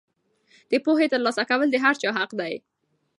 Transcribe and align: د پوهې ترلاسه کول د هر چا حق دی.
د 0.71 0.73
پوهې 0.85 1.07
ترلاسه 1.13 1.43
کول 1.49 1.67
د 1.71 1.75
هر 1.83 1.93
چا 2.01 2.09
حق 2.17 2.31
دی. 2.39 2.53